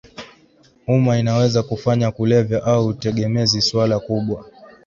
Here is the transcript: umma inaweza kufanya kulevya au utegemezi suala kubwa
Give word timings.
umma 0.87 1.17
inaweza 1.19 1.63
kufanya 1.63 2.11
kulevya 2.11 2.63
au 2.63 2.87
utegemezi 2.87 3.61
suala 3.61 3.99
kubwa 3.99 4.45